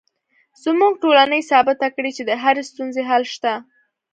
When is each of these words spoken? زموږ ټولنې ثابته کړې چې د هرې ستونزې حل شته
زموږ 0.63 0.93
ټولنې 1.03 1.39
ثابته 1.49 1.87
کړې 1.95 2.11
چې 2.17 2.23
د 2.25 2.31
هرې 2.41 2.63
ستونزې 2.69 3.01
حل 3.09 3.23
شته 3.33 3.53